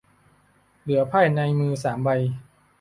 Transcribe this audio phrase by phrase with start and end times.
[0.81, 2.09] เหลือไพ่ในมือสามใบ